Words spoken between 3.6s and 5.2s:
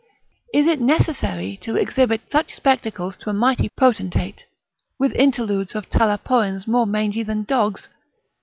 potentate, with